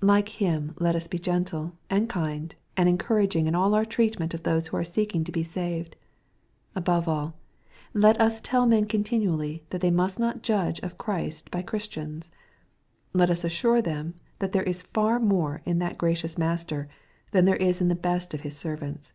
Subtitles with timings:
[0.00, 4.42] Like Him let us be gentle, and kind, and encouraging in all our treatment of
[4.42, 5.96] those who are seeking to be saved.
[6.74, 7.34] Above all,
[7.92, 12.30] let us tell men continually that they must not judge of Christ by Christians.
[13.12, 16.88] Let us assure them that there is far more in that gracious Master,
[17.32, 19.12] than there is in the best of His servants.